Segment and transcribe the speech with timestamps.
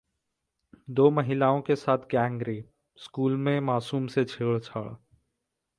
[0.89, 2.71] दो महिलाओं के साथ गैंगरेप,
[2.97, 4.93] स्कूल में मासूम से छेड़छाड़